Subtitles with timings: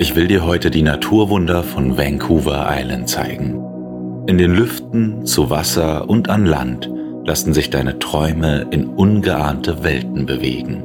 [0.00, 3.62] Ich will dir heute die Naturwunder von Vancouver Island zeigen.
[4.26, 6.90] In den Lüften, zu Wasser und an Land
[7.24, 10.82] lassen sich deine Träume in ungeahnte Welten bewegen.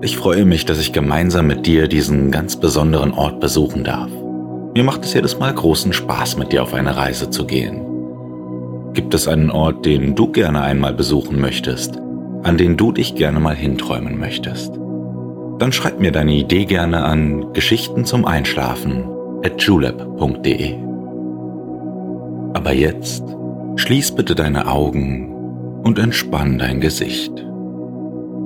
[0.00, 4.10] Ich freue mich, dass ich gemeinsam mit dir diesen ganz besonderen Ort besuchen darf.
[4.74, 7.82] Mir macht es jedes Mal großen Spaß, mit dir auf eine Reise zu gehen.
[8.94, 11.98] Gibt es einen Ort, den du gerne einmal besuchen möchtest,
[12.42, 14.81] an den du dich gerne mal hinträumen möchtest?
[15.58, 19.04] Dann schreib mir deine Idee gerne an Geschichten zum Einschlafen
[19.44, 20.76] at julep.de.
[22.54, 23.24] Aber jetzt
[23.76, 27.32] schließ bitte deine Augen und entspann dein Gesicht.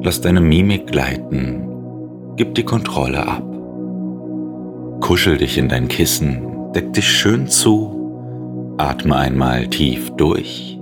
[0.03, 1.69] Lass deine Mimik gleiten,
[2.37, 3.45] gib die Kontrolle ab.
[5.01, 7.97] Kuschel dich in dein Kissen, deck dich schön zu
[8.79, 10.79] Atme einmal tief durch.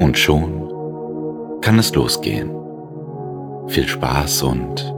[0.00, 0.68] Und schon
[1.60, 2.50] kann es losgehen.
[3.66, 4.94] Viel Spaß und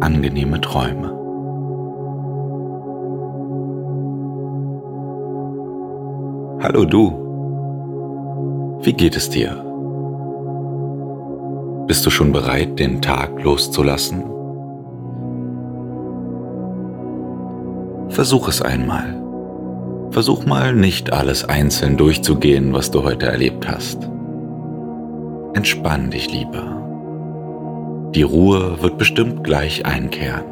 [0.00, 1.08] angenehme Träume.
[6.62, 7.18] Hallo du.
[8.82, 9.64] Wie geht es dir?
[11.86, 14.22] Bist du schon bereit, den Tag loszulassen?
[18.10, 19.20] Versuch es einmal.
[20.10, 24.08] Versuch mal nicht alles einzeln durchzugehen, was du heute erlebt hast.
[25.54, 28.10] Entspann dich lieber.
[28.14, 30.44] Die Ruhe wird bestimmt gleich einkehren.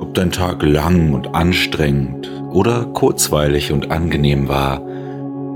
[0.00, 4.82] Ob dein Tag lang und anstrengend oder kurzweilig und angenehm war,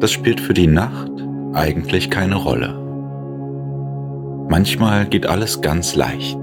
[0.01, 1.13] das spielt für die Nacht
[1.53, 2.77] eigentlich keine Rolle.
[4.49, 6.39] Manchmal geht alles ganz leicht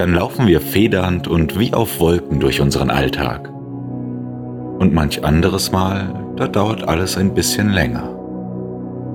[0.00, 3.50] dann laufen wir federnd und wie auf Wolken durch unseren Alltag.
[3.50, 8.19] Und manch anderes Mal, da dauert alles ein bisschen länger.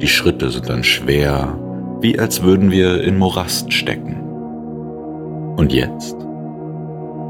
[0.02, 1.58] Die Schritte sind dann schwer,
[2.02, 4.18] wie als würden wir in Morast stecken.
[5.56, 6.18] Und jetzt?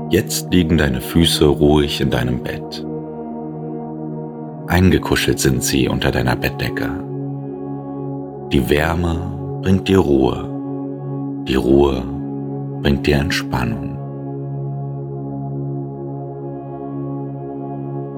[0.09, 2.83] Jetzt liegen deine Füße ruhig in deinem Bett.
[4.67, 6.89] Eingekuschelt sind sie unter deiner Bettdecke.
[8.51, 10.49] Die Wärme bringt dir Ruhe.
[11.47, 12.03] Die Ruhe
[12.81, 13.91] bringt dir Entspannung.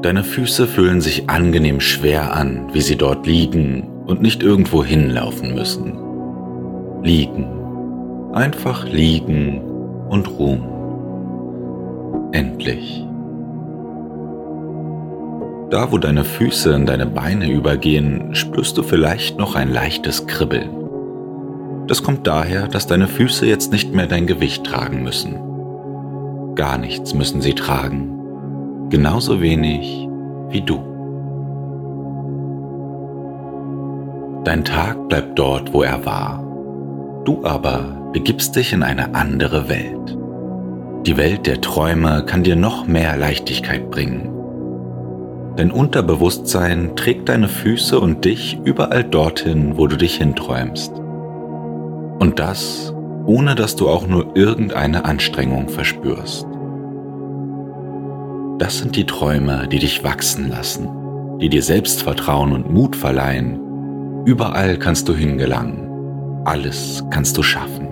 [0.03, 5.53] Deine Füße fühlen sich angenehm schwer an, wie sie dort liegen und nicht irgendwo hinlaufen
[5.53, 5.93] müssen.
[7.03, 7.47] Liegen,
[8.33, 9.61] einfach liegen
[10.09, 10.63] und ruhen.
[12.31, 13.03] Endlich.
[15.69, 20.69] Da, wo deine Füße in deine Beine übergehen, spürst du vielleicht noch ein leichtes Kribbeln.
[21.87, 25.35] Das kommt daher, dass deine Füße jetzt nicht mehr dein Gewicht tragen müssen.
[26.55, 30.07] Gar nichts müssen sie tragen, genauso wenig
[30.49, 30.96] wie du.
[34.47, 36.41] Dein Tag bleibt dort, wo er war.
[37.25, 40.17] Du aber begibst dich in eine andere Welt.
[41.05, 44.29] Die Welt der Träume kann dir noch mehr Leichtigkeit bringen.
[45.57, 50.93] Dein Unterbewusstsein trägt deine Füße und dich überall dorthin, wo du dich hinträumst.
[52.19, 52.93] Und das,
[53.25, 56.47] ohne dass du auch nur irgendeine Anstrengung verspürst.
[58.59, 60.87] Das sind die Träume, die dich wachsen lassen,
[61.41, 63.66] die dir Selbstvertrauen und Mut verleihen.
[64.27, 66.43] Überall kannst du hingelangen.
[66.43, 67.87] Alles kannst du schaffen.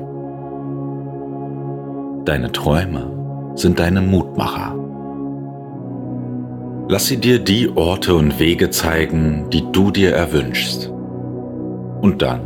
[2.26, 4.76] Deine Träume sind deine Mutmacher.
[6.90, 10.92] Lass sie dir die Orte und Wege zeigen, die du dir erwünschst.
[12.02, 12.42] Und dann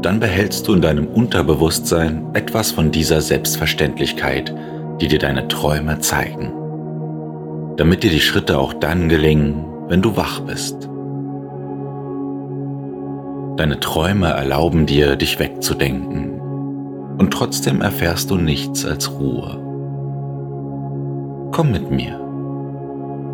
[0.00, 4.54] dann behältst du in deinem Unterbewusstsein etwas von dieser Selbstverständlichkeit,
[5.02, 6.50] die dir deine Träume zeigen,
[7.76, 10.88] damit dir die Schritte auch dann gelingen, wenn du wach bist.
[13.56, 16.40] Deine Träume erlauben dir, dich wegzudenken,
[17.18, 19.58] und trotzdem erfährst du nichts als Ruhe.
[21.52, 22.18] Komm mit mir.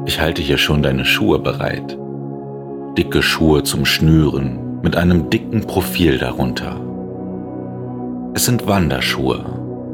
[0.06, 1.96] Ich halte hier schon deine Schuhe bereit.
[2.96, 6.80] Dicke Schuhe zum Schnüren, mit einem dicken Profil darunter.
[8.34, 9.44] Es sind Wanderschuhe,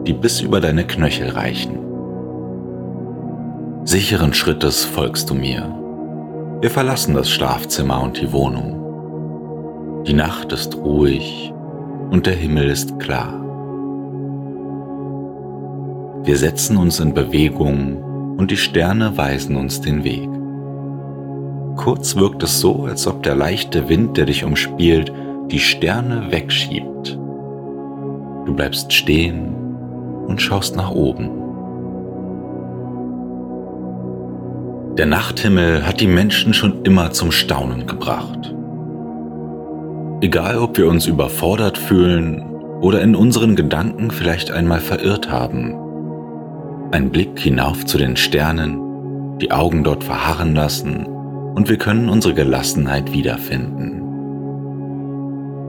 [0.07, 1.79] die bis über deine Knöchel reichen.
[3.85, 5.69] Sicheren Schrittes folgst du mir.
[6.63, 8.84] Wir verlassen das Schlafzimmer und die Wohnung.
[10.07, 11.51] Die Nacht ist ruhig
[12.11, 13.41] und der Himmel ist klar.
[16.25, 20.29] Wir setzen uns in Bewegung und die Sterne weisen uns den Weg.
[21.77, 25.11] Kurz wirkt es so, als ob der leichte Wind, der dich umspielt,
[25.51, 27.19] die Sterne wegschiebt.
[28.45, 29.55] Du bleibst stehen
[30.27, 31.31] und schaust nach oben.
[34.99, 38.55] Der Nachthimmel hat die Menschen schon immer zum Staunen gebracht.
[40.21, 42.43] Egal, ob wir uns überfordert fühlen
[42.81, 45.75] oder in unseren Gedanken vielleicht einmal verirrt haben,
[46.93, 51.07] ein Blick hinauf zu den Sternen, die Augen dort verharren lassen
[51.55, 54.03] und wir können unsere Gelassenheit wiederfinden.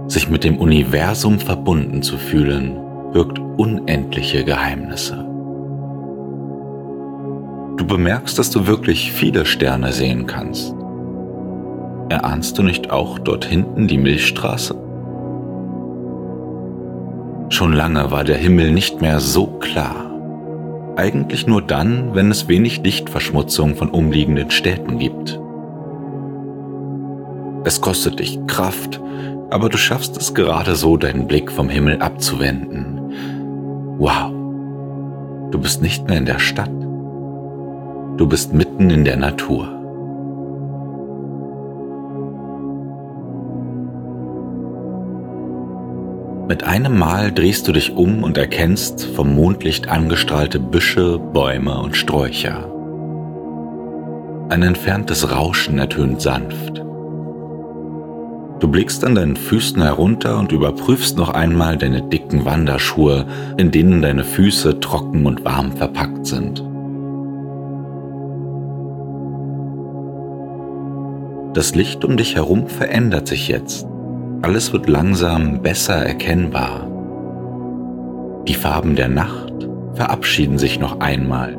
[0.08, 2.78] Sich mit dem Universum verbunden zu fühlen,
[3.12, 5.26] birgt unendliche Geheimnisse.
[7.78, 10.76] Du bemerkst, dass du wirklich viele Sterne sehen kannst.
[12.10, 14.76] Erahnst du nicht auch dort hinten die Milchstraße?
[17.50, 20.12] Schon lange war der Himmel nicht mehr so klar.
[20.98, 25.40] Eigentlich nur dann, wenn es wenig Lichtverschmutzung von umliegenden Städten gibt.
[27.66, 29.02] Es kostet dich Kraft,
[29.50, 33.00] aber du schaffst es gerade so, deinen Blick vom Himmel abzuwenden.
[33.98, 34.32] Wow,
[35.52, 36.70] du bist nicht mehr in der Stadt.
[38.18, 39.75] Du bist mitten in der Natur.
[46.48, 51.98] Mit einem Mal drehst du dich um und erkennst vom Mondlicht angestrahlte Büsche, Bäume und
[51.98, 52.72] Sträucher.
[54.50, 56.84] Ein entferntes Rauschen ertönt sanft.
[58.60, 63.26] Du blickst an deinen Füßen herunter und überprüfst noch einmal deine dicken Wanderschuhe,
[63.58, 66.64] in denen deine Füße trocken und warm verpackt sind.
[71.56, 73.88] Das Licht um dich herum verändert sich jetzt.
[74.46, 76.88] Alles wird langsam besser erkennbar.
[78.48, 81.58] Die Farben der Nacht verabschieden sich noch einmal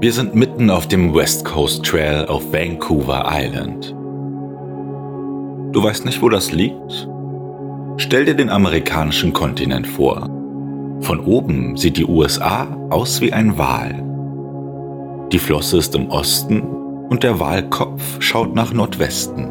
[0.00, 3.94] Wir sind mitten auf dem West Coast Trail auf Vancouver Island.
[5.72, 7.08] Du weißt nicht, wo das liegt?
[7.98, 10.28] Stell dir den amerikanischen Kontinent vor.
[11.02, 14.02] Von oben sieht die USA aus wie ein Wal.
[15.30, 16.79] Die Flosse ist im Osten
[17.10, 19.50] und der Walkopf schaut nach Nordwesten.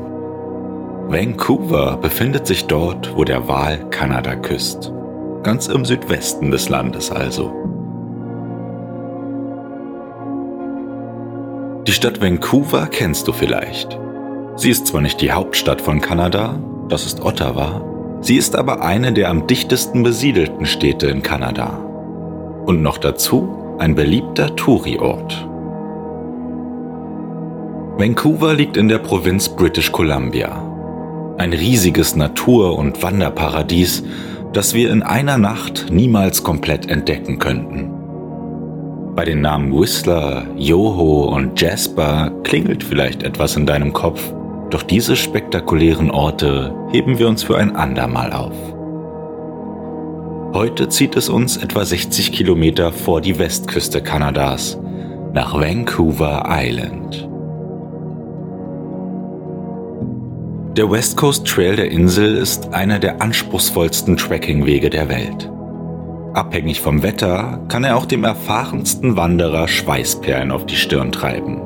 [1.10, 4.94] Vancouver befindet sich dort, wo der Wal Kanada küsst.
[5.44, 7.52] Ganz im Südwesten des Landes also.
[11.86, 14.00] Die Stadt Vancouver kennst du vielleicht.
[14.56, 17.82] Sie ist zwar nicht die Hauptstadt von Kanada, das ist Ottawa,
[18.22, 21.78] sie ist aber eine der am dichtesten besiedelten Städte in Kanada.
[22.66, 25.49] Und noch dazu ein beliebter Touri-Ort.
[28.00, 31.36] Vancouver liegt in der Provinz British Columbia.
[31.38, 34.06] Ein riesiges Natur- und Wanderparadies,
[34.54, 37.92] das wir in einer Nacht niemals komplett entdecken könnten.
[39.18, 44.34] Bei den Namen Whistler, Yoho und Jasper klingelt vielleicht etwas in deinem Kopf,
[44.70, 48.56] doch diese spektakulären Orte heben wir uns für ein andermal auf.
[50.54, 54.80] Heute zieht es uns etwa 60 Kilometer vor die Westküste Kanadas,
[55.34, 57.29] nach Vancouver Island.
[60.78, 65.52] Der West Coast Trail der Insel ist einer der anspruchsvollsten Trekkingwege der Welt.
[66.36, 71.60] Abhängig vom Wetter kann er auch dem erfahrensten Wanderer Schweißperlen auf die Stirn treiben.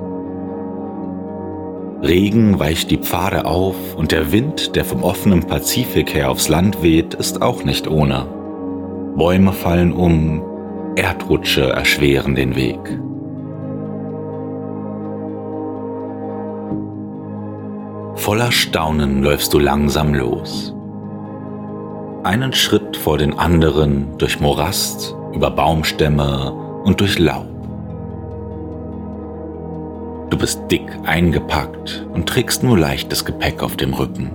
[2.02, 6.82] Regen weicht die Pfade auf und der Wind, der vom offenen Pazifik her aufs Land
[6.82, 8.26] weht, ist auch nicht ohne.
[9.18, 10.42] Bäume fallen um,
[10.96, 12.80] Erdrutsche erschweren den Weg.
[18.24, 20.74] Voller Staunen läufst du langsam los
[22.24, 26.54] einen Schritt vor den anderen durch Morast, über Baumstämme
[26.86, 27.50] und durch Laub.
[30.30, 34.32] Du bist dick eingepackt und trägst nur leichtes Gepäck auf dem Rücken.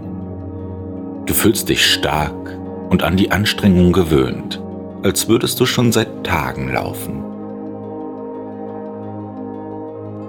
[1.25, 2.59] Du fühlst dich stark
[2.90, 4.61] und an die Anstrengung gewöhnt,
[5.02, 7.25] als würdest du schon seit Tagen laufen.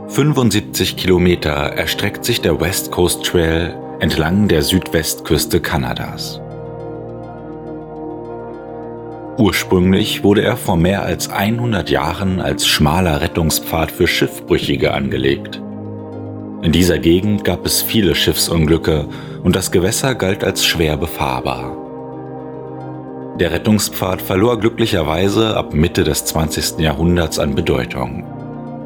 [0.09, 6.41] 75 Kilometer erstreckt sich der West Coast Trail entlang der Südwestküste Kanadas.
[9.37, 15.61] Ursprünglich wurde er vor mehr als 100 Jahren als schmaler Rettungspfad für Schiffbrüchige angelegt.
[16.63, 19.07] In dieser Gegend gab es viele Schiffsunglücke
[19.43, 21.77] und das Gewässer galt als schwer befahrbar.
[23.39, 26.79] Der Rettungspfad verlor glücklicherweise ab Mitte des 20.
[26.79, 28.38] Jahrhunderts an Bedeutung.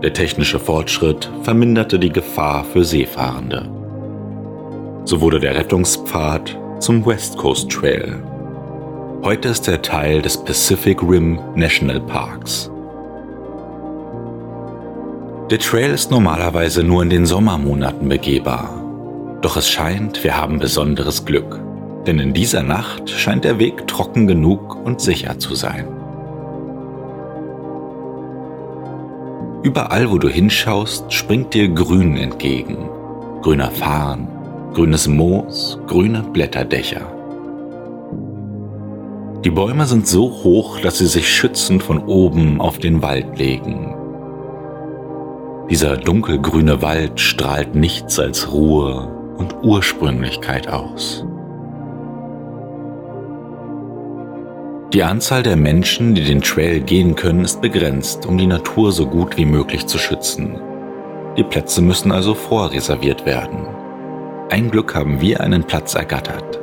[0.03, 3.71] Der technische Fortschritt verminderte die Gefahr für Seefahrende.
[5.05, 8.21] So wurde der Rettungspfad zum West Coast Trail.
[9.23, 12.69] Heute ist er Teil des Pacific Rim National Parks.
[15.49, 18.83] Der Trail ist normalerweise nur in den Sommermonaten begehbar.
[19.41, 21.61] Doch es scheint, wir haben besonderes Glück.
[22.05, 26.02] Denn in dieser Nacht scheint der Weg trocken genug und sicher zu sein.
[29.63, 32.89] Überall, wo du hinschaust, springt dir Grün entgegen.
[33.41, 34.27] Grüner Farn,
[34.73, 37.09] grünes Moos, grüne Blätterdächer.
[39.45, 43.95] Die Bäume sind so hoch, dass sie sich schützend von oben auf den Wald legen.
[45.69, 51.25] Dieser dunkelgrüne Wald strahlt nichts als Ruhe und Ursprünglichkeit aus.
[54.93, 59.07] Die Anzahl der Menschen, die den Trail gehen können, ist begrenzt, um die Natur so
[59.07, 60.61] gut wie möglich zu schützen.
[61.35, 63.65] Die Plätze müssen also vorreserviert werden.
[64.51, 66.59] Ein Glück haben wir einen Platz ergattert.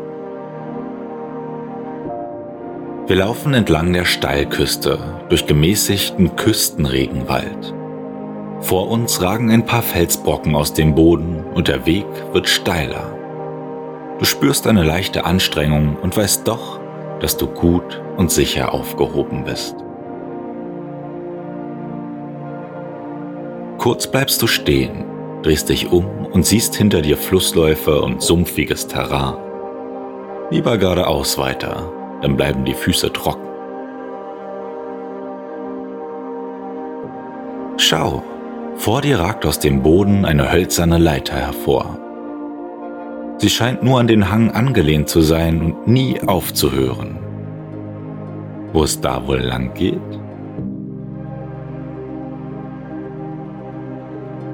[3.08, 7.74] Wir laufen entlang der Steilküste durch gemäßigten Küstenregenwald.
[8.60, 13.12] Vor uns ragen ein paar Felsbrocken aus dem Boden und der Weg wird steiler.
[14.20, 16.79] Du spürst eine leichte Anstrengung und weißt doch,
[17.20, 19.76] dass du gut und sicher aufgehoben bist.
[23.78, 25.04] Kurz bleibst du stehen,
[25.42, 29.36] drehst dich um und siehst hinter dir Flussläufe und sumpfiges Terrain.
[30.50, 33.48] Lieber geradeaus weiter, dann bleiben die Füße trocken.
[37.78, 38.22] Schau,
[38.76, 41.98] vor dir ragt aus dem Boden eine hölzerne Leiter hervor.
[43.40, 47.18] Sie scheint nur an den Hang angelehnt zu sein und nie aufzuhören.
[48.74, 49.98] Wo es da wohl lang geht?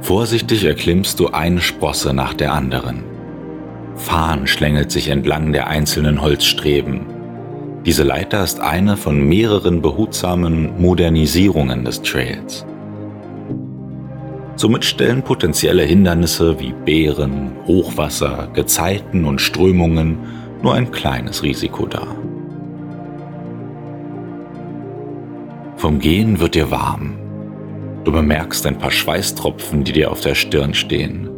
[0.02, 3.02] Vorsichtig erklimmst du eine Sprosse nach der anderen.
[3.96, 7.06] Fahnen schlängelt sich entlang der einzelnen Holzstreben.
[7.84, 12.64] Diese Leiter ist eine von mehreren behutsamen Modernisierungen des Trails.
[14.56, 20.18] Somit stellen potenzielle Hindernisse wie Bären, Hochwasser, Gezeiten und Strömungen
[20.62, 22.16] nur ein kleines Risiko dar.
[25.76, 27.18] Vom Gehen wird dir warm.
[28.04, 31.28] Du bemerkst ein paar Schweißtropfen, die dir auf der Stirn stehen.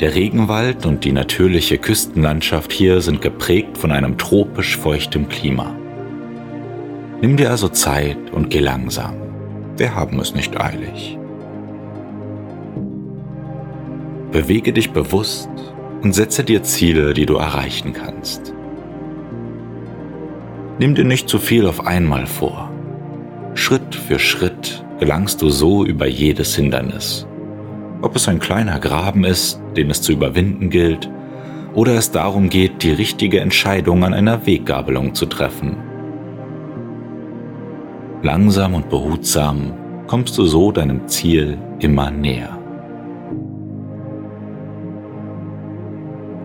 [0.00, 5.74] Der Regenwald und die natürliche Küstenlandschaft hier sind geprägt von einem tropisch feuchtem Klima.
[7.22, 9.14] Nimm dir also Zeit und geh langsam.
[9.76, 11.16] Wir haben es nicht eilig.
[14.32, 15.48] Bewege dich bewusst
[16.02, 18.52] und setze dir Ziele, die du erreichen kannst.
[20.80, 22.72] Nimm dir nicht zu viel auf einmal vor.
[23.54, 27.28] Schritt für Schritt gelangst du so über jedes Hindernis.
[28.00, 31.08] Ob es ein kleiner Graben ist, den es zu überwinden gilt,
[31.74, 35.91] oder es darum geht, die richtige Entscheidung an einer Weggabelung zu treffen
[38.22, 39.72] Langsam und behutsam
[40.06, 42.56] kommst du so deinem Ziel immer näher.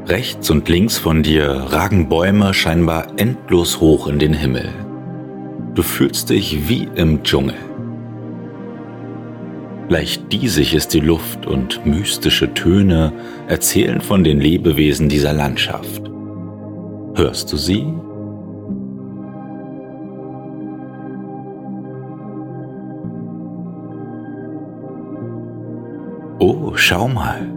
[0.08, 4.70] Rechts und links von dir ragen Bäume scheinbar endlos hoch in den Himmel.
[5.76, 7.58] Du fühlst dich wie im Dschungel.
[9.90, 13.14] Leicht diesig ist die Luft und mystische Töne
[13.48, 16.10] erzählen von den Lebewesen dieser Landschaft.
[17.16, 17.86] Hörst du sie?
[26.88, 27.52] Schau mal.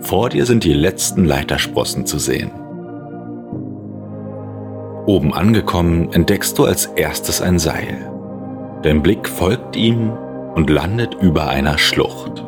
[0.00, 2.50] Vor dir sind die letzten Leitersprossen zu sehen.
[5.06, 8.10] Oben angekommen entdeckst du als erstes ein Seil.
[8.82, 10.12] Dein Blick folgt ihm
[10.54, 12.42] und landet über einer Schlucht.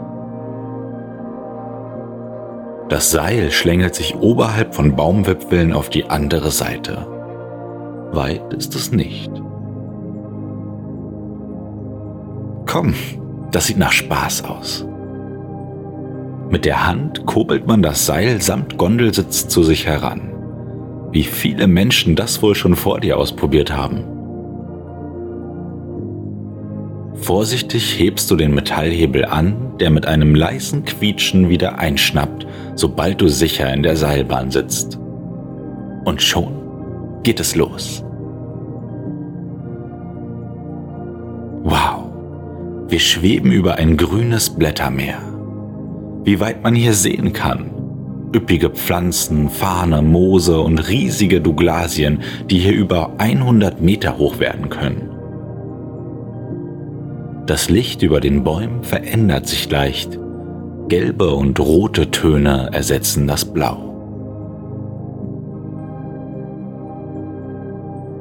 [2.89, 7.07] Das Seil schlängelt sich oberhalb von Baumwipfeln auf die andere Seite.
[8.13, 9.31] Weit ist es nicht.
[12.67, 12.95] Komm,
[13.51, 14.87] das sieht nach Spaß aus.
[16.49, 20.33] Mit der Hand kurbelt man das Seil samt Gondelsitz zu sich heran.
[21.11, 24.05] Wie viele Menschen das wohl schon vor dir ausprobiert haben.
[27.15, 33.27] Vorsichtig hebst du den Metallhebel an, der mit einem leisen Quietschen wieder einschnappt, sobald du
[33.27, 35.01] sicher in der Seilbahn sitzt.
[36.05, 36.55] Und schon
[37.25, 38.05] geht es los.
[41.65, 42.05] Wow,
[42.87, 45.36] wir schweben über ein grünes Blättermeer
[46.27, 47.71] wie weit man hier sehen kann.
[48.35, 55.09] Üppige Pflanzen, Fahne, Moose und riesige Douglasien, die hier über 100 Meter hoch werden können.
[57.47, 60.19] Das Licht über den Bäumen verändert sich leicht.
[60.89, 63.85] Gelbe und rote Töne ersetzen das Blau.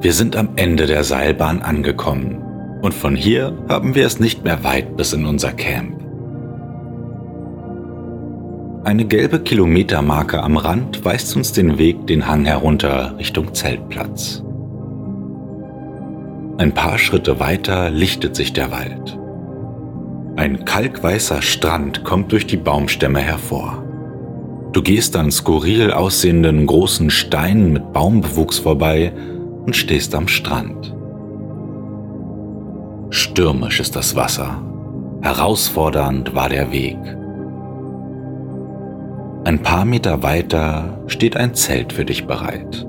[0.00, 2.40] Wir sind am Ende der Seilbahn angekommen
[2.82, 5.95] und von hier haben wir es nicht mehr weit bis in unser Camp.
[8.86, 14.44] Eine gelbe Kilometermarke am Rand weist uns den Weg den Hang herunter Richtung Zeltplatz.
[16.56, 19.18] Ein paar Schritte weiter lichtet sich der Wald.
[20.36, 23.82] Ein kalkweißer Strand kommt durch die Baumstämme hervor.
[24.72, 29.12] Du gehst an skurril aussehenden großen Steinen mit Baumbewuchs vorbei
[29.64, 30.94] und stehst am Strand.
[33.10, 34.62] Stürmisch ist das Wasser,
[35.22, 36.96] herausfordernd war der Weg.
[39.46, 42.84] Ein paar Meter weiter steht ein Zelt für dich bereit.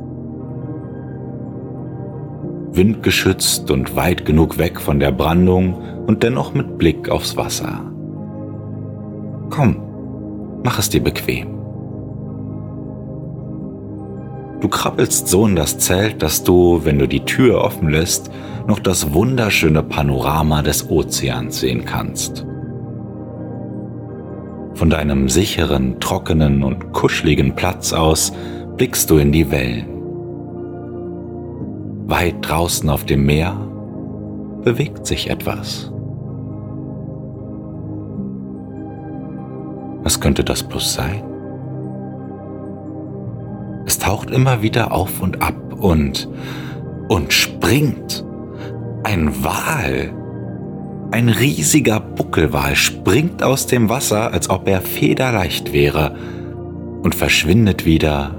[2.72, 5.76] Windgeschützt und weit genug weg von der Brandung
[6.08, 7.92] und dennoch mit Blick aufs Wasser.
[9.52, 9.84] Komm,
[10.64, 11.60] mach es dir bequem.
[14.60, 18.32] Du krabbelst so in das Zelt, dass du, wenn du die Tür offen lässt,
[18.66, 22.48] noch das wunderschöne Panorama des Ozeans sehen kannst.
[24.78, 28.32] Von deinem sicheren, trockenen und kuscheligen Platz aus
[28.78, 29.88] blickst du in die Wellen.
[32.06, 33.58] Weit draußen auf dem Meer
[34.64, 35.92] bewegt sich etwas.
[40.04, 41.24] Was könnte das bloß sein?
[43.88, 46.30] Es taucht immer wieder auf und ab und
[47.08, 48.24] und springt.
[49.04, 50.14] Ein Wal.
[51.12, 56.16] Ein riesiger Buckelwal springt aus dem Wasser, als ob er federleicht wäre
[57.02, 58.36] und verschwindet wieder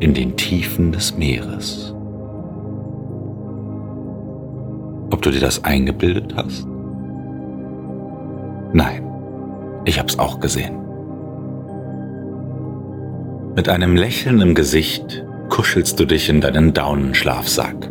[0.00, 1.94] in den Tiefen des Meeres.
[5.10, 6.66] Ob du dir das eingebildet hast?
[8.72, 9.02] Nein,
[9.84, 10.78] ich hab's auch gesehen.
[13.54, 17.90] Mit einem Lächeln im Gesicht kuschelst du dich in deinen Daunenschlafsack.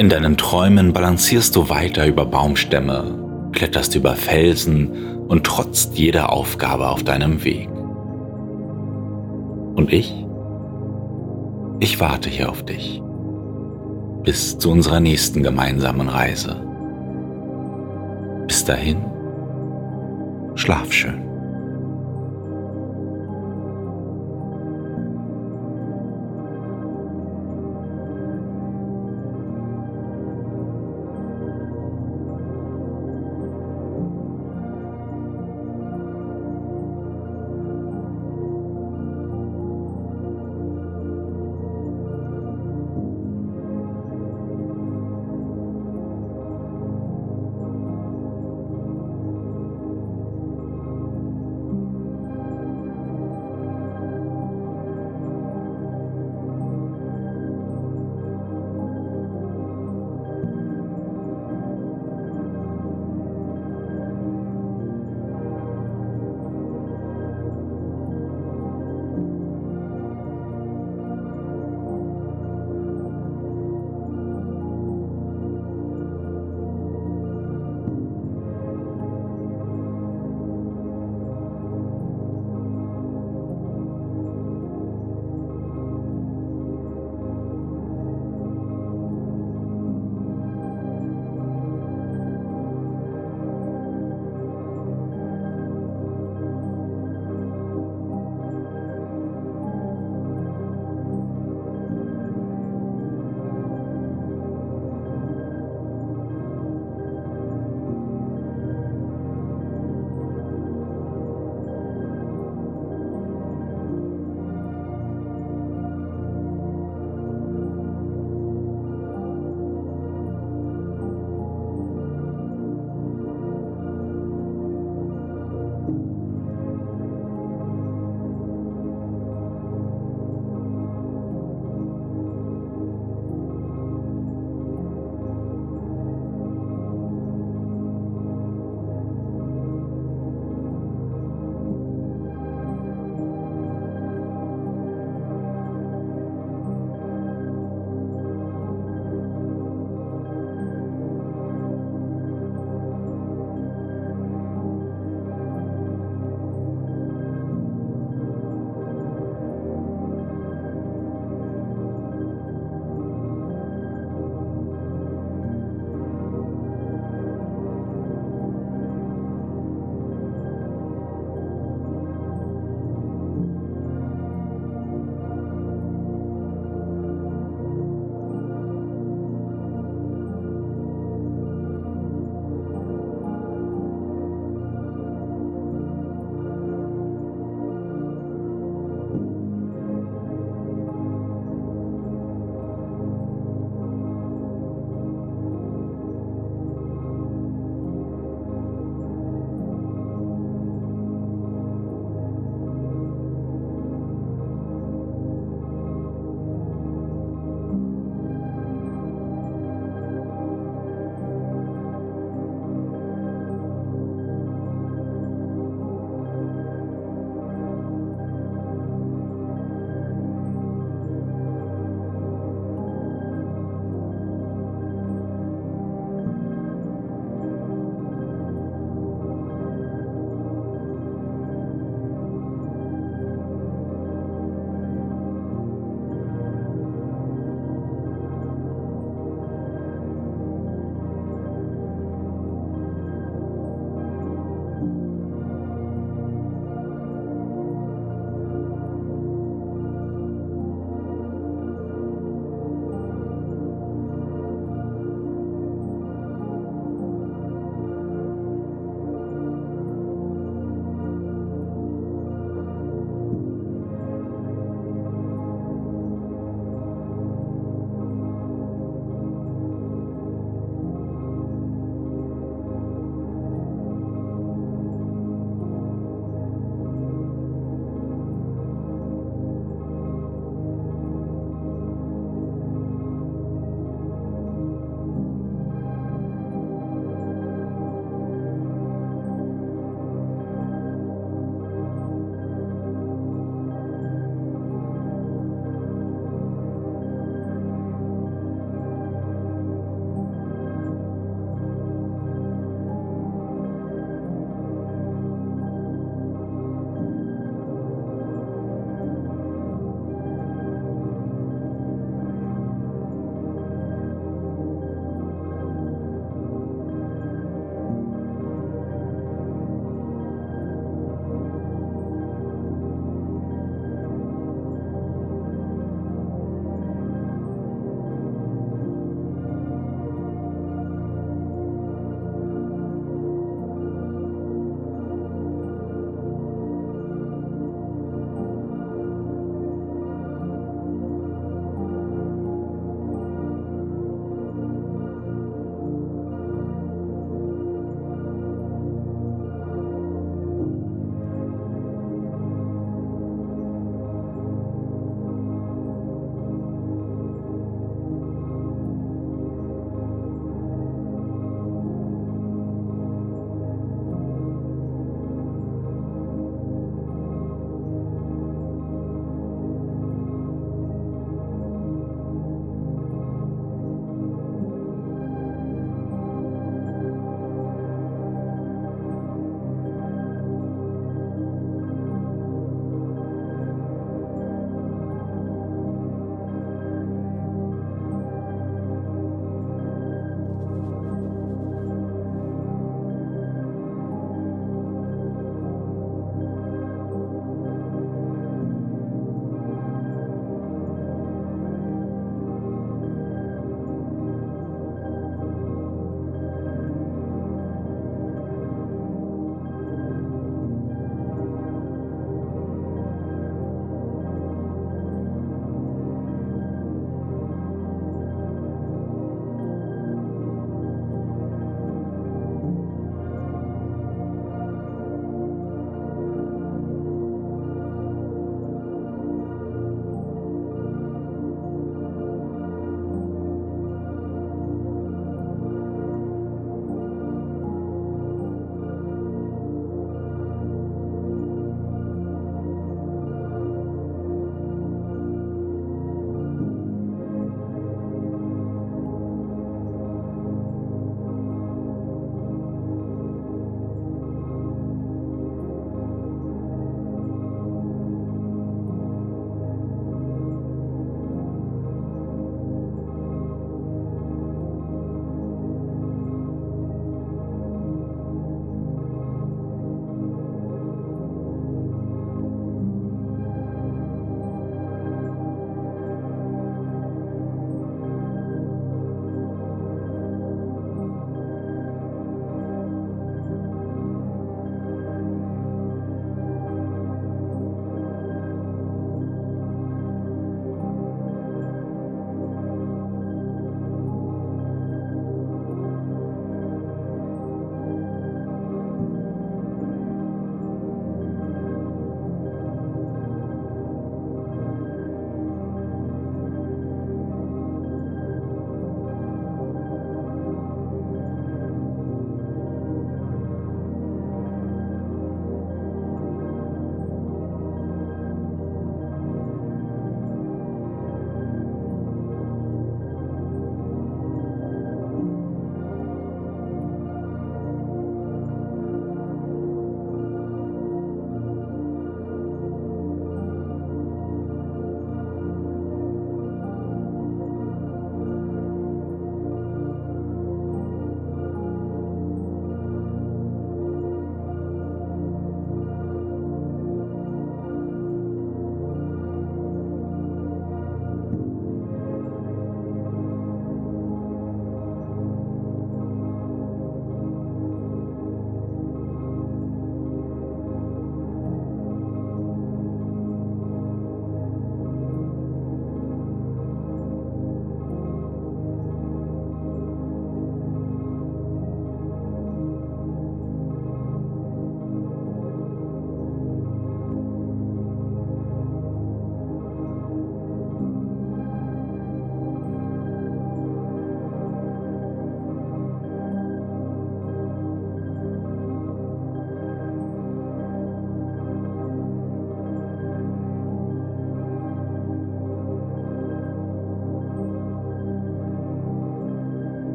[0.00, 6.88] In deinen Träumen balancierst du weiter über Baumstämme, kletterst über Felsen und trotzt jeder Aufgabe
[6.88, 7.68] auf deinem Weg.
[9.76, 10.24] Und ich?
[11.80, 13.02] Ich warte hier auf dich.
[14.22, 16.56] Bis zu unserer nächsten gemeinsamen Reise.
[18.46, 19.04] Bis dahin,
[20.54, 21.29] schlaf schön.